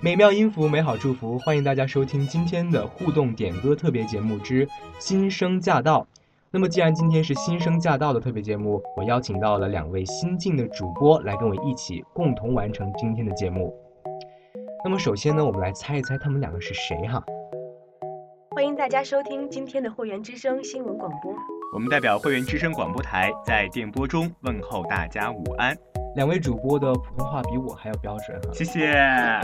[0.00, 4.66] 美妙音符，美好祝福，欢迎大家收听今天的互动点歌特别节目之
[5.00, 6.06] “新生驾到”。
[6.52, 13.74] 那么，既然今天是“新生驾到”的特别节目，我邀请到了两位新晋的主播来跟我一起共同完成今天的节目。
[14.84, 17.20] 那么，首先呢，我们来猜一猜他们两个是谁哈？
[18.54, 21.34] 欢迎大家收听今天的会员之声新闻广播。
[21.74, 25.76] 我们代表会员之声广播台在电波中问候大家午安。
[26.14, 28.92] 两位主播的普通话比我还要标准，谢谢。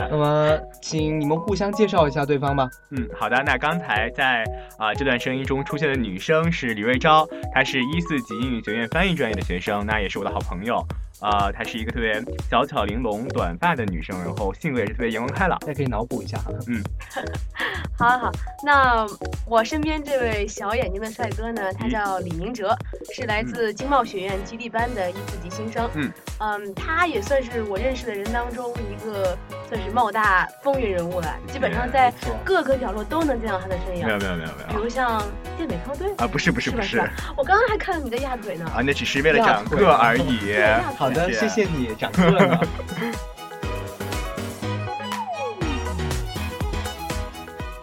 [0.09, 2.67] 那么，请你们互相介绍一下对方吧。
[2.91, 3.41] 嗯，好的。
[3.45, 4.43] 那刚才在
[4.77, 10.83] 啊这段声音中出现的女生是李瑞昭，她是一四级英语学院翻译专业的学生，那也是我的好朋友。
[11.21, 16.47] 呃，她是一个特别小巧玲珑、短发的女生，然后性格也是特别阳光开朗，大家可以脑补一下啊。
[16.67, 16.83] 嗯，
[17.97, 18.31] 好，好，
[18.63, 19.05] 那
[19.47, 22.75] 我身边这位小眼睛的帅哥呢，他叫李明哲，
[23.13, 25.89] 是来自经贸学院基地班的一四级新生。
[25.95, 29.37] 嗯，嗯，他也算是我认识的人当中一个。
[29.67, 32.13] 算是冒大风云人物了，基本上在
[32.43, 34.05] 各个角落都能见到他的身影。
[34.05, 35.19] 没有没有没有没有，比如像
[35.57, 36.99] 健美操队啊，不是不是不是，
[37.35, 38.65] 我刚刚还看到你在压腿呢。
[38.75, 40.53] 啊，那只是为了长个而已。
[40.95, 42.59] 好的，谢谢你长个。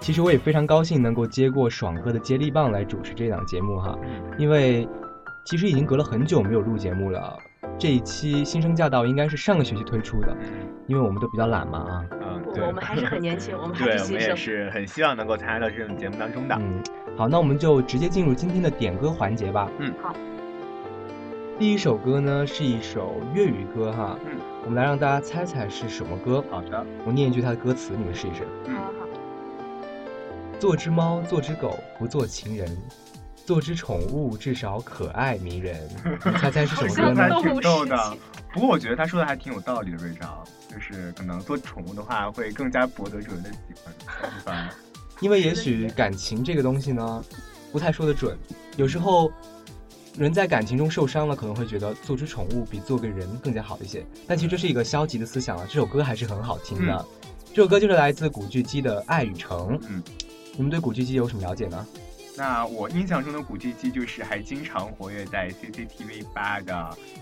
[0.01, 3.97] 其实我也非常高兴能够接过爽哥的接力棒来主持这档节目哈，
[4.39, 4.89] 因为
[5.45, 7.37] 其实已经隔了很久没有录节目了。
[7.83, 10.33] 这一期新生驾到应该是上个学期推出的，
[10.87, 12.05] 因为我们都比较懒嘛啊。
[12.13, 13.99] 嗯，不，我们还是很年轻， 我们还是新生。
[13.99, 16.55] 对，我们也是很希望能够参与到这种节目当中的。
[16.61, 16.81] 嗯，
[17.17, 19.69] 好，那我们就直接进入今天的点歌环节吧。
[19.81, 20.15] 嗯，好。
[21.59, 24.17] 第一首歌呢是一首粤语歌哈。
[24.27, 24.31] 嗯。
[24.65, 26.41] 我们来让大家猜猜是什么歌。
[26.53, 26.87] 好的。
[27.05, 28.45] 我念一句它的歌词，你们试一试。
[28.67, 29.09] 嗯，好。
[30.61, 32.69] 做只猫，做只狗，不做情人。
[33.53, 35.87] 做只宠物至少可爱迷人，
[36.41, 38.17] 猜猜是什么歌挺逗的，
[38.51, 39.97] 不过我觉得他说的还挺有道理的。
[39.99, 43.59] 瑞章，就是可能做宠物的话会更加博得主人的喜
[44.43, 44.71] 欢，
[45.21, 47.23] 因为也许感情这个东西呢
[47.71, 48.35] 不太说得准。
[48.79, 49.31] 有时候
[50.17, 54.03] 人在感情中受伤了，可能会觉得做只宠物比做个人更加好一些。
[54.27, 55.65] 但其实这是一个消极的思想啊。
[55.69, 57.07] 这首歌还是很好听的，
[57.53, 59.79] 这首歌就是来自古巨基的《爱与诚》。
[59.91, 60.03] 嗯，
[60.57, 61.87] 你们对古巨基有什么了解呢？
[62.37, 66.73] 那我印象中的古巨基就是还经常活跃在 CCTV 八的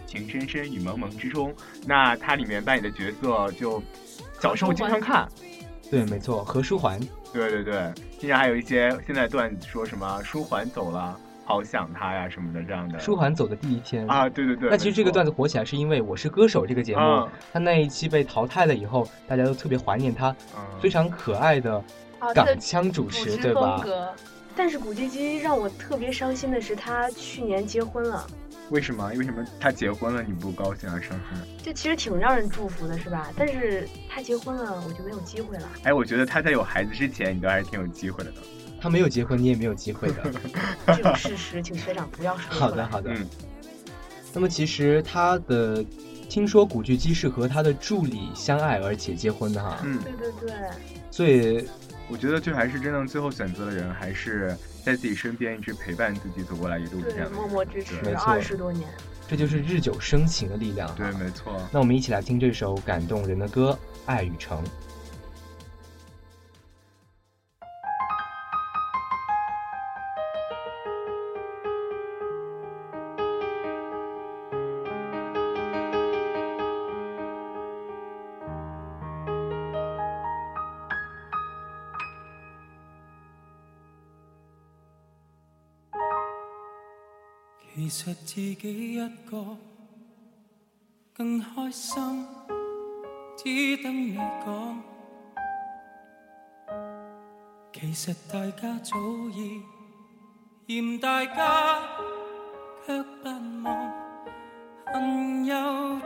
[0.10, 1.52] 《情深深雨蒙蒙》之中，
[1.86, 3.82] 那他里面扮演的角色就
[4.40, 5.28] 小时候经常看，
[5.90, 7.00] 对，没错，何书桓，
[7.32, 12.96] 对对对，经常还有一些现在段子说什么书桓走了，好想他呀什么的这样的。
[13.00, 14.70] 书桓走的第一天啊，对对对。
[14.70, 20.34] 那其实这个段子火起来是因为《我是歌手》这个节目，他那一期被淘汰了以后，大家都特别怀念他
[20.80, 21.82] 非常可爱的
[22.32, 23.84] 港腔主持，对吧？
[24.62, 28.26] 但是古巨基让我特别伤心的是，他去年结婚了。
[28.68, 29.10] 为什么？
[29.16, 31.50] 为什么他结婚了你不高兴而伤心？
[31.64, 33.32] 这其实挺让人祝福的，是吧？
[33.34, 35.66] 但是他结婚了，我就没有机会了。
[35.84, 38.30] 哎，我觉得他在有孩子之前，你都还是挺有机会的。
[38.78, 40.24] 他没有结婚，你也没有机会的。
[40.94, 42.44] 这个事实，请学长不要说。
[42.54, 43.10] 好的，好的。
[43.14, 43.26] 嗯。
[44.34, 45.82] 那么其实他的，
[46.28, 49.78] 听说古巨基是和他的助理相爱而且结婚的哈。
[49.84, 50.70] 嗯，对对对。
[51.10, 51.66] 所以
[52.10, 57.94] 我觉得就还是真正最后选择的人还是在自己身边一直陪伴自己走过来一路这样默默支持
[58.26, 58.88] 二十多年，
[59.28, 60.92] 这就是日久生情的力量。
[60.96, 61.56] 对，没错。
[61.72, 64.58] 那我们一起来听这首感动人的歌《爱与诚》。
[87.92, 89.44] 其实自己一个
[91.12, 92.24] 更开心，
[93.36, 94.80] 只等你讲。
[97.72, 98.96] 其实大家早
[99.34, 99.60] 已
[100.68, 101.80] 嫌大家，
[102.86, 103.28] 却不
[103.64, 103.92] 忘
[104.94, 105.54] 恨又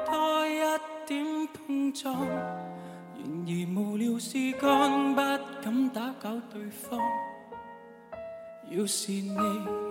[0.07, 0.61] 多一
[1.07, 2.27] 点碰撞。
[2.27, 5.21] 然而无聊事干，不
[5.63, 6.99] 敢打搅对方。
[8.71, 9.37] 要是你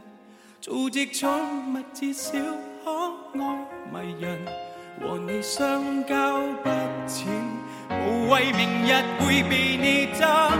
[0.60, 1.28] 做只宠
[1.74, 2.38] 物至少
[2.84, 2.92] 可
[3.40, 3.58] 爱
[4.02, 4.38] 迷人。
[5.00, 6.68] 和你相交不
[7.08, 7.28] 浅，
[7.90, 10.50] 无谓明日会被你憎，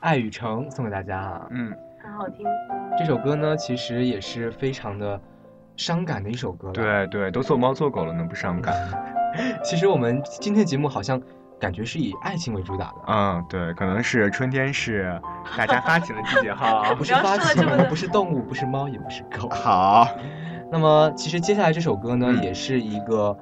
[0.00, 1.46] 爱与诚送给大家啊！
[1.50, 1.87] 嗯。
[2.18, 2.44] 好听，
[2.98, 5.20] 这首歌呢其实也是非常的
[5.76, 6.68] 伤感的一首歌。
[6.72, 8.74] 对对，都做猫做狗了，能不伤感？
[9.62, 11.22] 其实我们今天节目好像
[11.60, 12.94] 感觉是以爱情为主打的。
[13.06, 15.16] 嗯，对，可能是春天是
[15.56, 19.48] 大家发起了季节哈， 不是发情，不是动物，不是猫，也不是狗。
[19.50, 20.08] 好，
[20.72, 23.36] 那么其实接下来这首歌呢，也是一个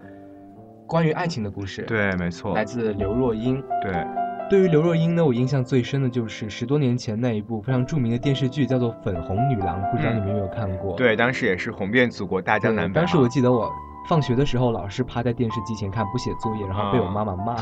[0.86, 1.80] 关于爱情的故事。
[1.84, 3.58] 对，没错，来自刘若英。
[3.80, 4.25] 对。
[4.48, 10.96] 对于刘若英呢，我印象最深的就是十多年前那一部非常著名的电视剧，叫做《粉红女郎》，不知道你们有没有看过？
[10.96, 12.94] 对，当时也是红遍祖国大江南北。
[12.94, 13.68] 当时我记得我
[14.08, 17.56] 放学的时候老是趴在电视机前看，不写作业，然后被我妈妈骂。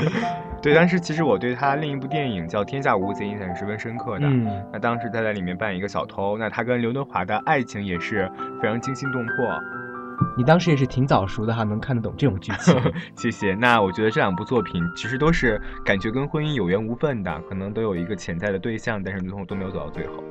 [0.62, 4.18] 对，但是其实我对她另一部电影叫《天下无贼》印象是十分深刻。
[4.18, 8.30] 的，嗯，那当时她在里面扮演一个小偷，那她跟刘德华的爱情也是
[8.62, 9.81] 非常惊心动魄。
[10.36, 12.74] 你当时也是挺早熟的哈，能看得懂这种剧情。
[13.16, 13.54] 谢谢。
[13.54, 20.22] 那我觉得这两部作品其实都是感觉跟婚姻有缘无分的，可能都有一个潜在的对象，但是最后都没有走到最后。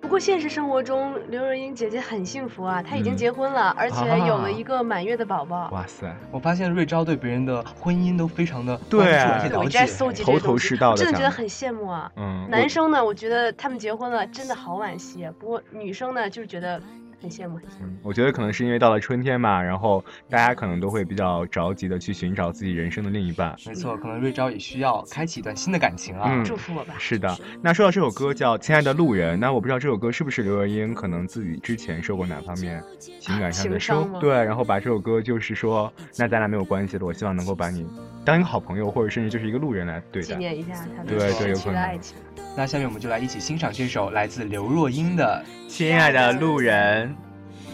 [0.00, 5.70] 不过现实生活中，刘若英姐姐很幸福啊，她已经结婚了，而且有了一个满月的宝宝。
[5.70, 6.14] 哇塞！
[6.30, 12.10] 我发现瑞昭对别人的婚姻都非常的对啊，我在搜集，头头是道的，真的觉得很羡慕啊。
[12.16, 12.46] 嗯。
[12.50, 15.26] 男生呢，我觉得他们结婚了真的好惋惜。
[15.38, 16.80] 不过女生呢，就是觉得。
[17.22, 17.92] 很羡慕，很羡慕。
[18.02, 23.54] 我觉得可能是因为到了春天嘛，然后大家可能都会比较着急的去寻找自己人生的另一半。
[23.66, 26.94] 没错，可能瑞昭也需要开启一段新的感情啊，祝福我吧。
[26.98, 32.82] 是的，那说到这首歌叫《亲爱的路人》，那我不知道这首歌是不是刘若英可能自己之前受过哪方面
[33.20, 34.12] 情感上的伤？
[34.18, 37.86] 对，然后把这首歌就是说，那咱俩没有关系了，我希望能够把你
[38.24, 40.28] 当一个好朋友，或者甚至就是一个路人来对待。
[40.28, 42.16] 纪念一下他们过去的爱情。
[42.54, 47.14] 那下面我们就来一起欣赏这首来自刘若英的亲爱的路人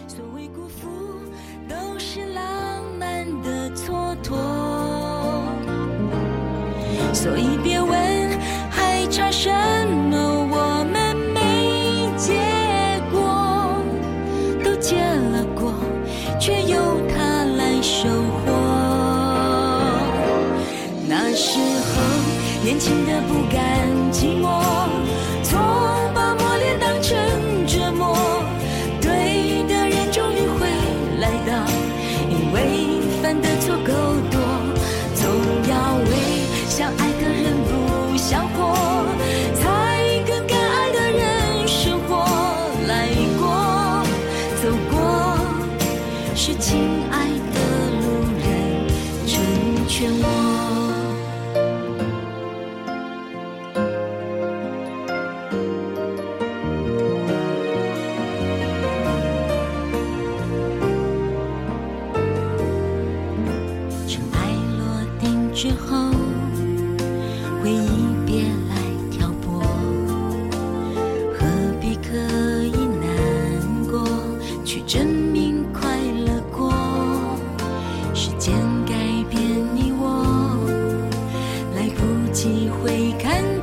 [0.06, 0.86] 所谓辜负
[1.68, 2.44] 都是浪
[2.98, 4.30] 漫的蹉跎
[7.12, 8.30] 所以别问
[8.70, 9.50] 还差什
[9.88, 10.16] 么
[10.48, 12.40] 我们没结
[13.10, 13.82] 果
[14.64, 15.74] 都结了果
[16.38, 18.06] 却由他来收
[18.44, 18.52] 获
[21.08, 21.58] 那是
[22.78, 24.46] 情的不甘寂寞。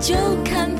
[0.05, 0.74] 就看。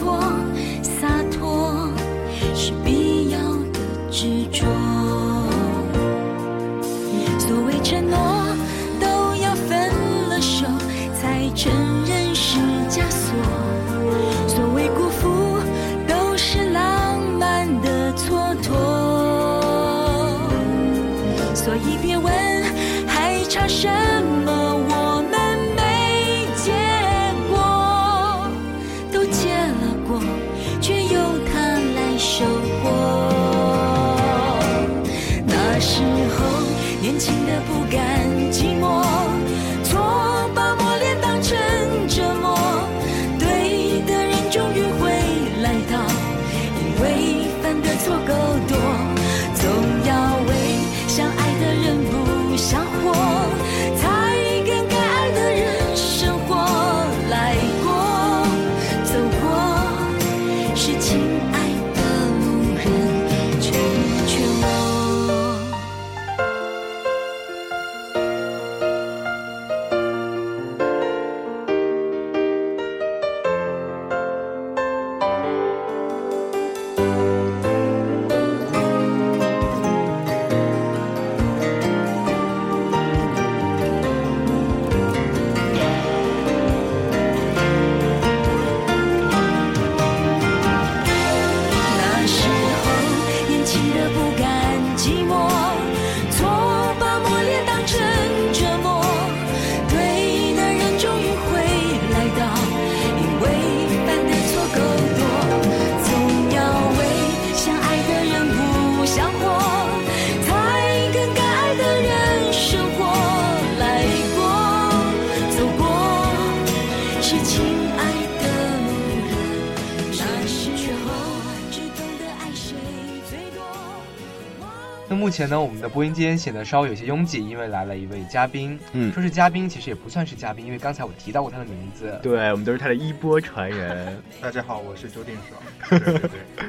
[125.46, 128.80] 可能我们的播音间显得稍微有些拥挤，因为来了一位嘉宾。
[128.94, 132.20] 嗯，说是嘉宾，其实也不算是嘉宾，因为刚才我提到过他的名字。
[132.24, 134.20] 对，我们都是他的衣钵传人。
[134.42, 136.20] 大家好，我是周定爽， 对，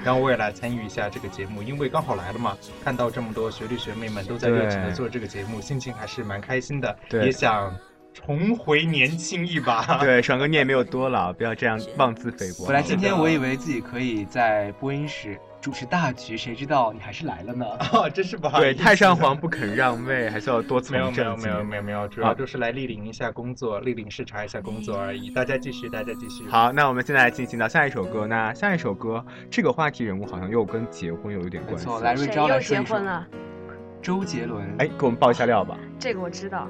[0.04, 2.54] 然后我也来参与一下这个节目，因为刚好来了嘛，
[2.84, 6.94] 看到这么多学弟学妹们都在热情的做这个节目，心情还是蛮开心的。
[7.08, 7.74] 对，也想
[8.12, 9.96] 重回年轻一把。
[10.04, 12.66] 对，爽哥你也没有多老，不要这样妄自菲薄。
[12.66, 15.34] 本来今天我以为自己可以在播音室。
[15.66, 17.66] 主持大局，谁知道你还是来了呢？
[17.92, 18.66] 哦，真是不好意思。
[18.68, 25.28] 对，太上皇不肯让位，还是要多次没有没有没有没有没有，主要就是来莅临一下工作，莅临视察一下工作而已。
[25.30, 26.48] 大家继续，大家继续。
[26.48, 28.28] 好，那我们现在进行到下一首歌。
[28.28, 31.88] 那下一首歌，这个话题人物好像又跟结婚有一点关系。
[32.00, 33.26] 来，瑞们知谁又结婚了？
[34.00, 35.76] 周杰伦，哎，给我们爆一下料吧。
[35.98, 36.68] 这个我知道，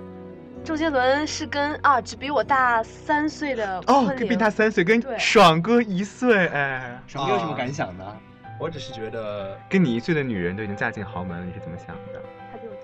[0.64, 6.46] 周杰伦是跟啊，只比我大三岁的哦，比他三岁，跟爽哥一岁。
[6.46, 8.02] 哎，爽你有什么感想呢？
[8.58, 12.20] 我只是觉得，跟你一岁的女人都已经嫁进豪门了，你是怎么想的？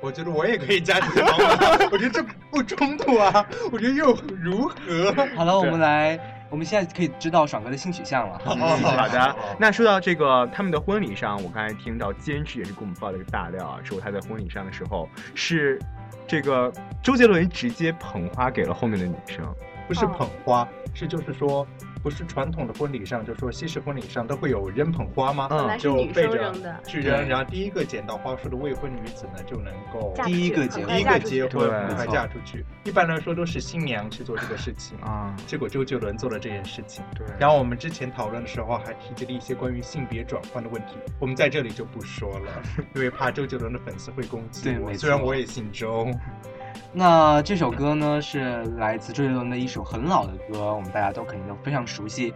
[0.02, 5.14] 我觉得我也可以嫁进豪门， 我觉得这不冲突啊，我觉得又如何？
[5.34, 6.18] 好了，我们来，
[6.50, 8.38] 我们现在可以知道爽哥的性取向了。
[8.44, 8.54] 好
[9.08, 15.78] 的，那说到这个他们的婚礼上，我刚才听到坚持也是给我们爆了一个大料啊，说他在婚礼上的时候是
[16.26, 16.70] 这个
[17.02, 19.42] 周杰伦直接捧花给了后面的女生。
[19.88, 21.66] 不是捧花，是就是说，
[22.02, 25.48] 不是传统的婚礼上，就是说西式婚礼上都会有人捧花吗？
[25.50, 26.52] 嗯，就背着
[26.86, 32.64] 去扔，然后第一个捡到花束的未婚女子呢，就能够第一个第一个结婚还嫁出去。
[32.84, 37.04] 一般来说都是新娘去做这个事情啊，结果周杰伦做了这件事情。
[37.14, 42.52] 对，然后我们之前讨论的时候还提及了一些关于性别转换的问题，我们在这里就不说了，
[42.94, 44.92] 因为怕周杰伦的粉丝会攻击我。
[44.94, 46.08] 虽然我也姓周。
[46.92, 52.32] 那这首歌呢，是来自周杰伦的一首很老的歌，我们大家都肯定都非常熟悉。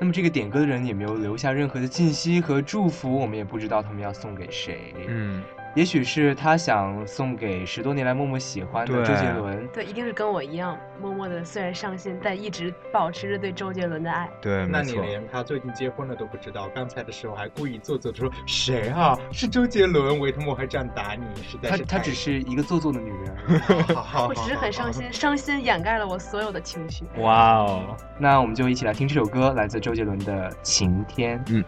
[0.00, 4.94] 那么这个点歌的人也没有留下任何的信息和祝福，我们也不知道他们要送给谁。
[5.08, 5.42] 嗯。
[5.74, 9.66] 也许是他想送给十多年来默默喜欢的周杰伦。
[9.72, 14.30] 对，一定是跟我一样默默的，虽然伤心，但一直保持着对周杰伦的爱。
[14.40, 16.70] 对，那你连他最近结婚了都不知道？
[16.72, 19.18] 刚才的时候还故意做作的说：“谁啊？
[19.32, 21.24] 是周杰伦？”为什么还这样打你？
[21.42, 23.36] 是在他他只是一个做作的女人。
[23.68, 27.04] 我只是很伤心，伤 心掩盖了我所有的情绪。
[27.18, 27.96] 哇哦！
[28.18, 31.40] 那我们就一起来听这首歌，来自周杰伦的《晴天》。
[31.48, 31.64] 嗯。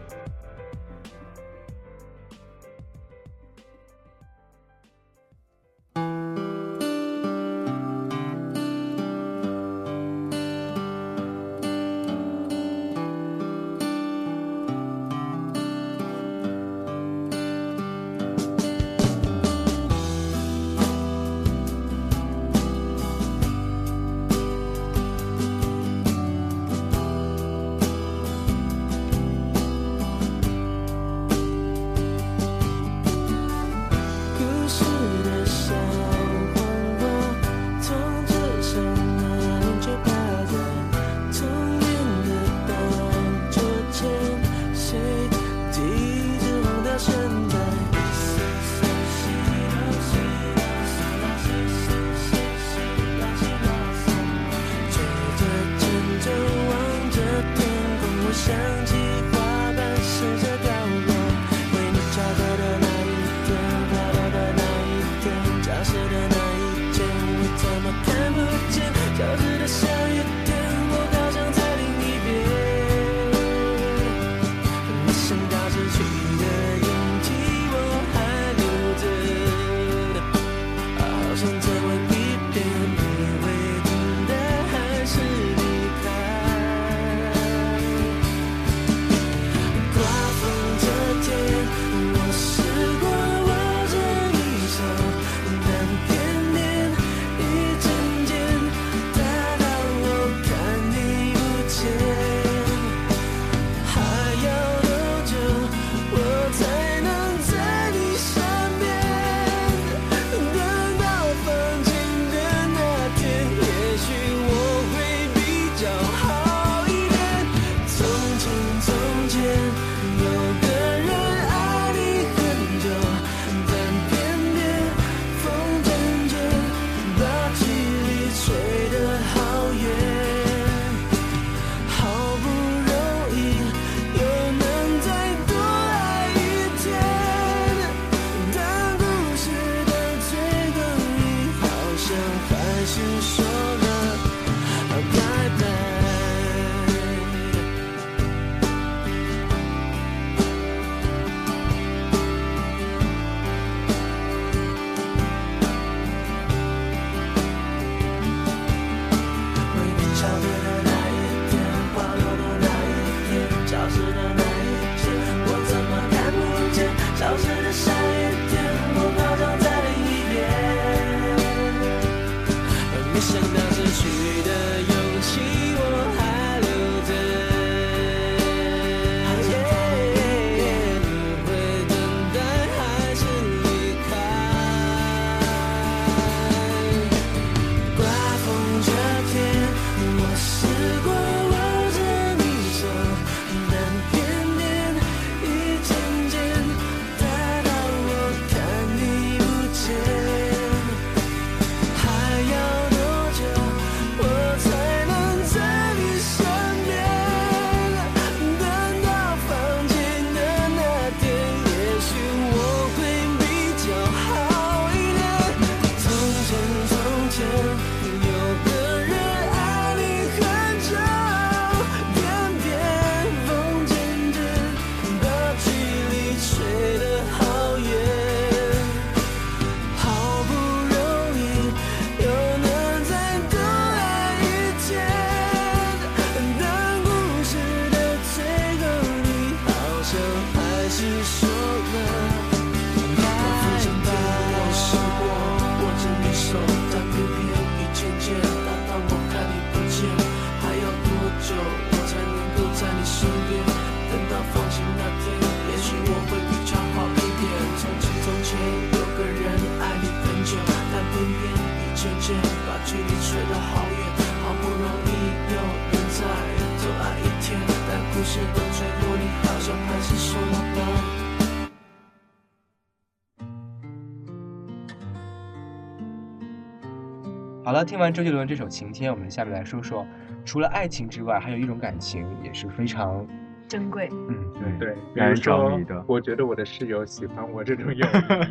[277.97, 280.07] 听完周杰伦这首《晴天》，我们下面来说说，
[280.45, 283.27] 除了爱情之外，还有一种感情也是非常
[283.67, 284.07] 珍贵。
[284.29, 284.37] 嗯，
[284.79, 288.07] 对对，比如说，我觉得我的室友喜欢我这种友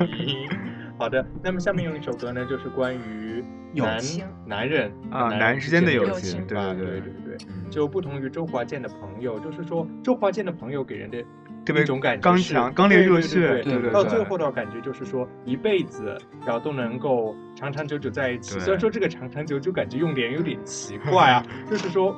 [0.07, 0.47] 谊。
[0.97, 7.37] 好的，那么下面用一首歌呢，就是关于友情，男人啊，男人之间的友情，对对对对，
[7.69, 11.23] 就不同于周华健的朋友，就是说周华健的朋友给人的。
[11.65, 18.59] 特别一种感觉，刚强、刚烈、热血，到最后的话，感觉就是说一辈子，然后都能够长长久久在一起。
[18.59, 22.15] 虽然说这个长长久久感觉用点有点奇怪啊，就是说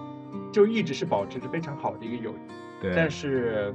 [0.52, 2.88] 就一直是保持着非常好的一个友谊。
[2.94, 3.74] 但是，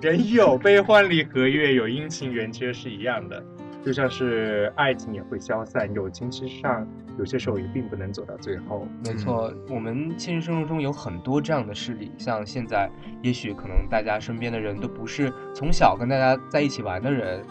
[0.00, 3.44] 人有悲欢离合，月有阴晴圆缺，是一样的。
[3.82, 6.86] 就像是爱情也会消散，友情其实上
[7.18, 8.86] 有些时候也并不能走到最后。
[9.04, 12.90] 没错，我们现实生活中有很多这样的事例，像现在，
[13.22, 17.42] 也许可能大家身边的人都不是从小跟大家在一起玩的人，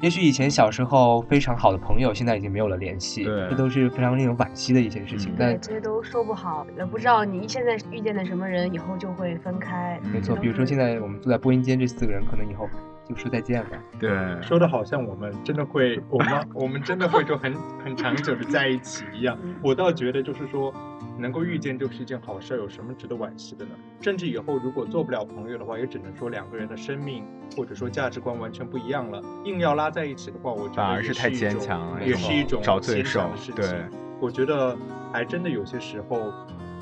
[0.00, 5.34] 也许以前小时候非常好的朋友现在已经没有了联系，这都是非常令人惋惜的一些事情。
[5.36, 10.00] 对，这些都说不好，也不知道你现在遇见的什么人，以后就会分开。
[10.10, 12.66] 没错，比如说现在我们坐在播音间这四个人，可能以后。
[13.08, 13.68] 就说再见了。
[13.98, 14.10] 对，
[14.42, 17.52] 说的好像我们真的会， 我们我们真的会就很
[17.84, 19.36] 很长久的在一起一样。
[19.62, 20.72] 我倒觉得就是说，
[21.18, 23.72] 能够遇见就是一件好事，有什么值得惋惜的呢？
[24.00, 27.24] 甚至以后如果做不了朋友的话，也只能说两个人的生命
[27.56, 29.22] 或者说价值观完全不一样了。
[29.44, 33.56] 硬要拉在一起的话，我觉得反而是太坚强了，也是一种找罪受的事情。
[33.56, 33.82] 对，
[34.18, 34.76] 我觉得
[35.12, 36.32] 还真的有些时候。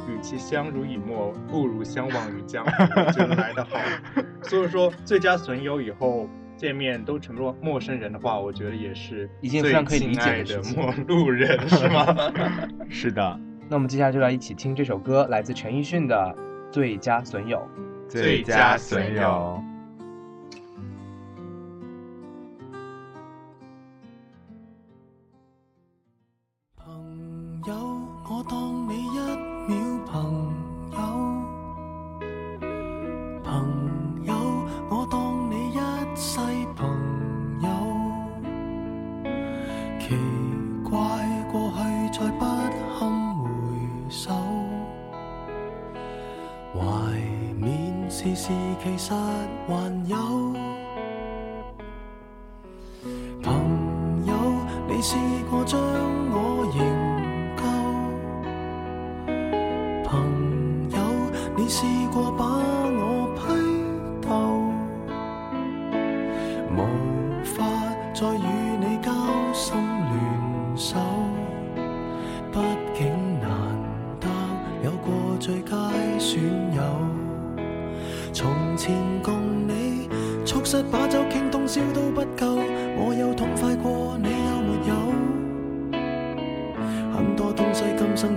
[0.08, 3.76] 与其相濡以沫，不如相忘于江湖 来得好。
[4.42, 12.16] 所以说，最佳损友以后见面都成了陌生人的话，我觉得也是一件非常可以理解的陌路人是吗？
[12.88, 13.38] 是的。
[13.68, 16.16] 那我们接下来就来一起听这首歌，来自陈奕迅的
[16.70, 17.58] 《最佳损友》。
[18.10, 19.71] 最佳损友。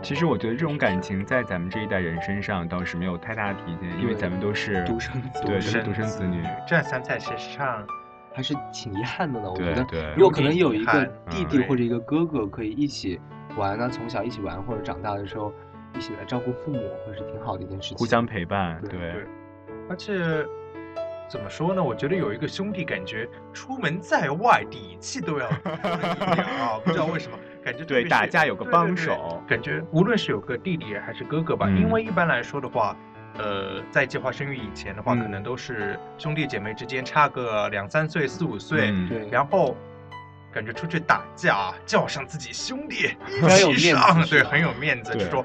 [0.00, 6.40] 其实我觉得这种感情在咱们这一代人身上倒是没有太大的体现，因为咱们都是独生，子，对都是独生子女。
[6.66, 7.84] 这样想起来，实际上
[8.32, 9.50] 还是挺遗憾的呢。
[9.50, 13.20] 我觉得如果可能有一个弟弟或者一个哥哥可以一起
[13.56, 15.52] 玩呢，从小一起玩，或者长大的时候
[15.96, 17.98] 一起来照顾父母，会是挺好的一件事情。
[17.98, 19.14] 互相陪伴，对。
[19.90, 20.46] 而且。
[21.28, 21.82] 怎么说呢？
[21.84, 26.80] 我觉得有一个兄弟，感觉出门在外底气都要一点啊！
[26.82, 32.96] 不知道为什么，感觉对打架有个帮手，感觉无论是有个弟弟还是哥哥吧，因为一般来说的话，
[33.36, 39.76] 呃，在计划生育以前的话，可能都是兄弟姐妹之间差个两三岁、四五岁，对，然后
[40.50, 43.14] 感觉出去打架叫上自己兄弟
[43.70, 45.44] 一起上，对，很有面子，就说。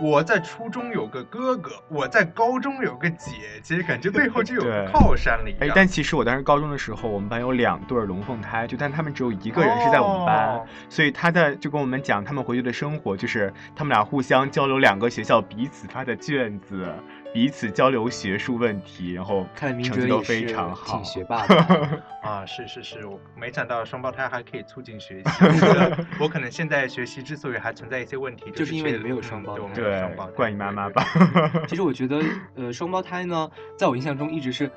[0.00, 3.32] 我在初中有个哥哥，我在高中有个姐
[3.62, 5.60] 姐，感觉背后就有靠山了一样。
[5.68, 16.86] 哎，但其实我当时高中的时候，我们班有两对龙凤胎，就但他们只有一个人是在我们班，所以他在就跟我们讲他们回去的生活，就是他们俩互相交流两个学校彼此发的卷子。
[17.32, 22.44] 彼此交流学术问题，然后成绩都非常好，挺学霸的 啊！
[22.46, 25.24] 是是是，我没想到双胞胎还可以促进学习。
[26.18, 30.02] 我可能现在学习之所以还存在一些问题，就是因为没有双胞，对
[30.34, 31.04] 怪你妈妈吧。
[31.68, 32.20] 其实我觉得，
[32.56, 34.70] 呃，双胞胎呢，在我印象中一直是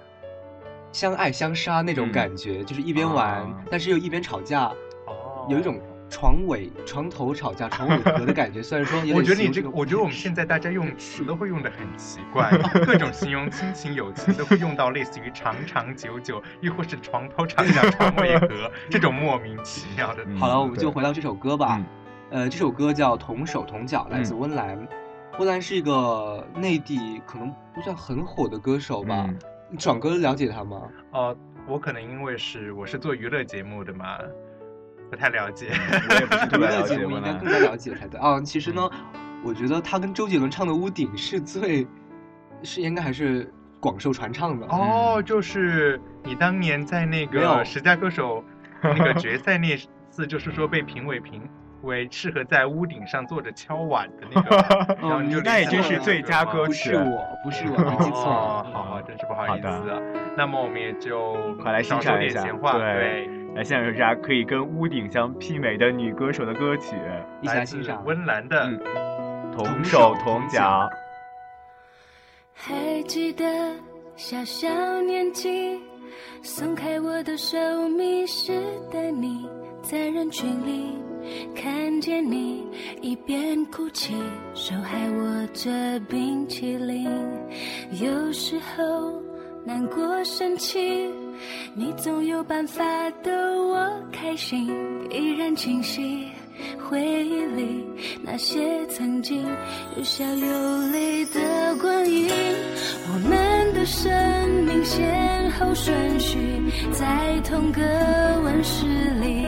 [0.91, 4.71] 相爱相杀那种感觉，就是一边玩，但是又一边吵架，
[5.47, 5.81] 有一种。
[6.11, 12.51] 床尾、床头吵架，床尾和的感觉， 虽然说我觉得你这个，我觉得我们现在大家用词都会用的很奇怪，
[12.85, 20.23] 各种形容亲情友情都会用到类似于长长久久，又或是床头吵架床尾和 这种莫名其妙的。
[20.37, 21.81] 好了，我们就回到这首歌吧。
[22.29, 24.85] 呃，这首歌叫《同手同脚》，来自温岚。
[25.39, 29.29] 温岚是一个内地可能不算很火的歌手吧？
[29.79, 30.81] 爽哥了解他吗？
[31.13, 34.17] 呃，我可能因为是我是做娱乐节目的嘛。
[35.11, 36.95] 不太了解，我也不太了解。
[36.95, 38.17] 应该更加了解才对。
[38.19, 38.39] 啊。
[38.39, 38.89] 其实呢，
[39.43, 41.85] 我觉得他跟周杰伦唱的《屋顶》是最，
[42.63, 44.65] 是应该还是广受传唱的。
[44.67, 48.41] 哦，就是你当年在那个十佳歌手
[48.81, 49.75] 那个决赛那
[50.09, 51.41] 次，就是说被评委评
[51.81, 54.57] 为适合在屋顶上坐着敲碗的那种。
[55.11, 58.29] 哦，那也就是最佳歌曲，我不是我 没记错。
[58.29, 59.67] 哦，好，真是不好意思。
[59.67, 59.83] 好
[60.37, 61.35] 那么我们也就
[61.83, 63.40] 少说点闲话，对。
[63.53, 66.95] 来，下面有下可以跟屋顶相媲美的女歌手的歌曲？
[67.41, 68.65] 一起来欣赏温岚的
[69.51, 70.89] 《同手同脚》。
[72.53, 72.73] 还
[73.07, 73.43] 记得
[74.15, 74.69] 小小
[75.01, 75.77] 年纪，
[76.41, 77.57] 松开我的手，
[77.89, 78.53] 迷失
[78.89, 79.45] 的你，
[79.81, 80.97] 在人群里
[81.53, 82.65] 看见你
[83.01, 84.15] 一边哭泣，
[84.53, 87.05] 手还握着冰淇淋，
[88.01, 89.19] 有时候
[89.65, 91.11] 难过生气。
[91.73, 92.83] 你总有办法
[93.23, 93.31] 逗
[93.69, 94.67] 我开心，
[95.09, 96.27] 依然清晰
[96.83, 97.85] 回忆里
[98.23, 99.43] 那些曾经
[99.97, 102.27] 有笑有泪的光阴。
[102.27, 104.11] 我们的生
[104.65, 106.37] 命先后顺序
[106.91, 107.81] 在同个
[108.43, 108.85] 温室
[109.19, 109.43] 里，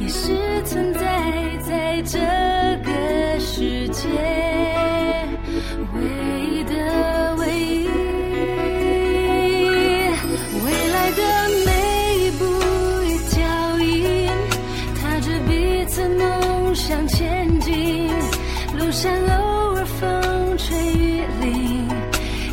[0.00, 1.32] 也是存在
[1.66, 2.18] 在这
[2.84, 4.08] 个世界。
[5.94, 6.57] 唯一。
[18.90, 21.86] 就算偶尔风吹雨淋，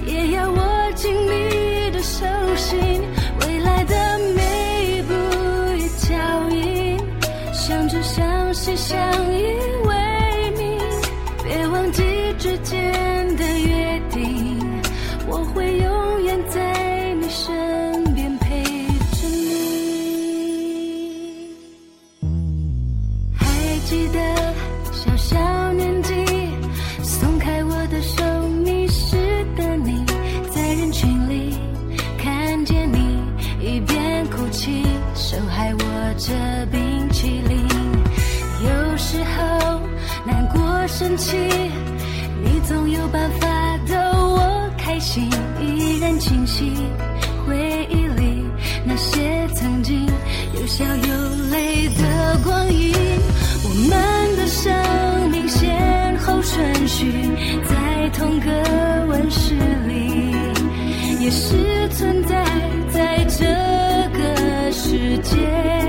[0.05, 2.25] 也要握紧你的手
[2.57, 2.77] 心。
[3.39, 5.13] 未来的每一步
[5.97, 6.97] 脚印，
[7.53, 8.97] 相知相惜相
[9.33, 9.84] 依。
[41.17, 41.37] 起，
[42.43, 43.47] 你总有办法
[43.87, 43.93] 逗
[44.35, 45.29] 我开心，
[45.61, 46.71] 依然清晰
[47.45, 47.57] 回
[47.89, 48.43] 忆里
[48.85, 50.05] 那些曾经
[50.55, 52.91] 有笑有泪的光阴。
[53.63, 57.05] 我们的生命先后顺序
[57.63, 59.53] 在同个温室
[59.87, 62.43] 里，也是存在
[62.91, 63.45] 在这
[64.09, 65.84] 个世界。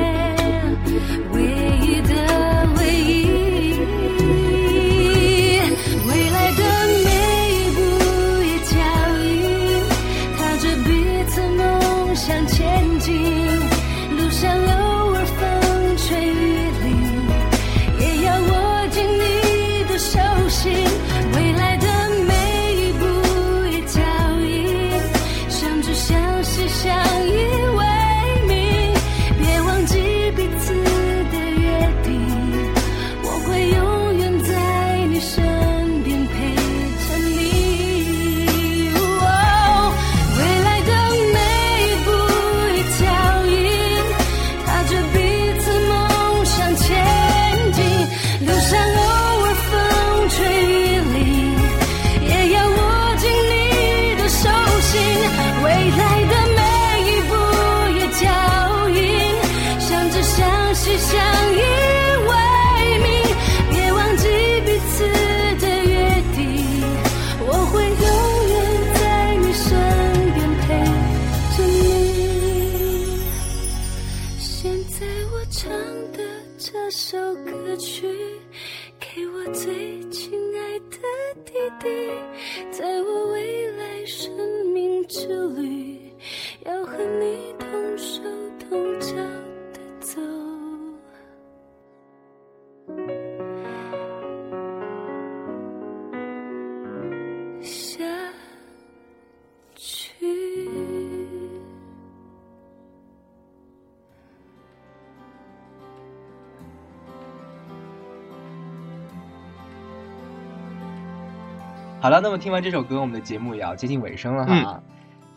[112.07, 114.81] 好了，那么听完这首歌，我们的节目也要接近尾声了哈。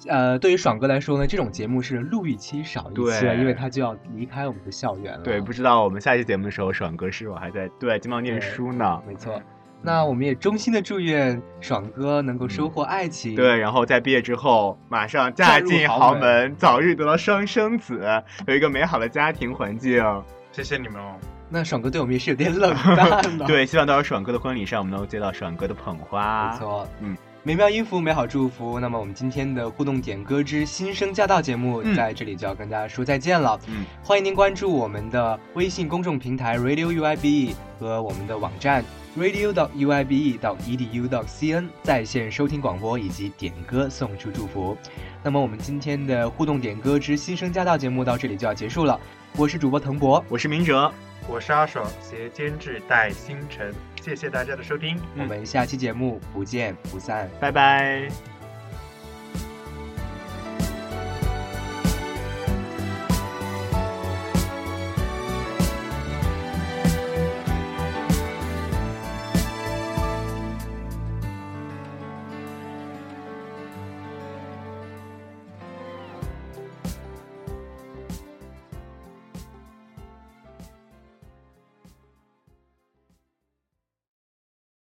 [0.07, 5.23] 呃，对于爽哥来说呢，这种节目是录一期少一期，因为他就要离开我们的校园了。
[5.23, 9.01] 对，不知道我们下期节目的时候，爽哥是否还在对金毛念书呢？
[9.07, 9.41] 没错，
[9.81, 17.99] 那我们也衷心的祝愿爽哥能够收获爱情，对，然后在毕业之后马上嫁进豪门，早日得到双生子，
[18.45, 20.03] 有一个美好的家庭环境。
[20.51, 21.15] 谢谢你们哦。
[21.51, 23.45] 那爽哥对我们也是有点冷淡吧？
[23.47, 26.51] 对，希望到时候爽哥的婚礼上，我们能够接到爽哥的捧花。
[26.51, 28.79] 没错，嗯，美妙音符，美好祝福。
[28.79, 33.59] 那么我们今天的互动点歌之新生驾到节目，在这里就要跟大家说再见了。
[33.67, 38.85] 嗯，欢迎您关注我们的微信公众平台 Radio U I B 和我们的网站
[39.17, 44.77] Radio 到 U I B 到 E D U 到 C N，在线收听广播以及点歌送出祝福。
[45.23, 48.99] 那么我们今天的互动点歌之新生驾到节目到这里就要结束了。
[49.35, 50.93] 我是主播腾博，我是明哲。
[51.31, 58.09] 我是阿爽，携监制戴星辰，谢谢大家的收听，我们下期节目不见不散，拜拜。